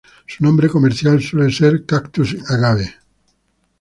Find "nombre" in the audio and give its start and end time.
0.43-0.67